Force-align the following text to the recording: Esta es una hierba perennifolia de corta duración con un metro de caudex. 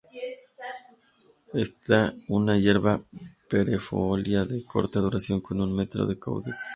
Esta 1.53 2.07
es 2.07 2.15
una 2.27 2.57
hierba 2.57 3.03
perennifolia 3.51 4.45
de 4.45 4.65
corta 4.65 4.99
duración 4.99 5.41
con 5.41 5.61
un 5.61 5.75
metro 5.75 6.07
de 6.07 6.17
caudex. 6.17 6.57